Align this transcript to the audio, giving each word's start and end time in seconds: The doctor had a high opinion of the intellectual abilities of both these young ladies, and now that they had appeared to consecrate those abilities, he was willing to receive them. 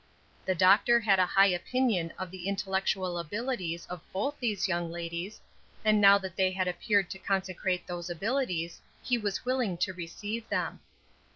The 0.47 0.55
doctor 0.55 0.99
had 0.99 1.19
a 1.19 1.27
high 1.27 1.45
opinion 1.49 2.11
of 2.17 2.31
the 2.31 2.47
intellectual 2.47 3.19
abilities 3.19 3.85
of 3.85 4.01
both 4.11 4.35
these 4.39 4.67
young 4.67 4.91
ladies, 4.91 5.39
and 5.85 6.01
now 6.01 6.17
that 6.17 6.35
they 6.35 6.49
had 6.49 6.67
appeared 6.67 7.11
to 7.11 7.19
consecrate 7.19 7.85
those 7.85 8.09
abilities, 8.09 8.81
he 9.03 9.19
was 9.19 9.45
willing 9.45 9.77
to 9.77 9.93
receive 9.93 10.49
them. 10.49 10.79